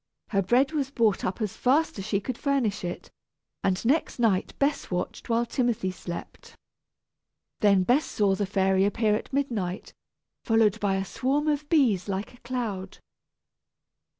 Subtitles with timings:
[0.29, 3.11] Her bread was bought up as fast as she could furnish it,
[3.63, 6.55] and next night Bess watched while Timothy slept.
[7.59, 9.93] Then Bess saw the fairy appear at midnight,
[10.43, 12.97] followed by a swarm of bees like a cloud.